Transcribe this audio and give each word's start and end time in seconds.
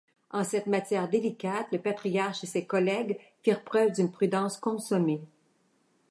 En 0.31 0.43
cette 0.43 0.65
matière 0.65 1.07
délicate, 1.07 1.67
le 1.71 1.77
patriarche 1.77 2.43
et 2.43 2.47
ses 2.47 2.65
collègues 2.65 3.19
firent 3.43 3.63
preuve 3.63 3.91
d'une 3.91 4.09
prudence 4.09 4.57
consommée. 4.57 5.21